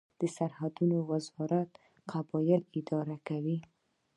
[0.19, 1.69] د سرحدونو وزارت
[2.11, 3.57] قبایل اداره کوي